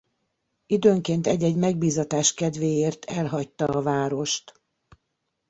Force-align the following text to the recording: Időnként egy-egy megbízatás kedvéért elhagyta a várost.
Időnként 0.65 1.27
egy-egy 1.27 1.55
megbízatás 1.55 2.33
kedvéért 2.33 3.05
elhagyta 3.05 3.65
a 3.65 3.81
várost. 3.81 4.61